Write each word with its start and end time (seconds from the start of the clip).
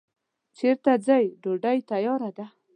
چیرته 0.57 0.91
ځی 1.05 1.23
ډوډی 1.41 1.77
تیاره 1.89 2.29
ده 2.37 2.45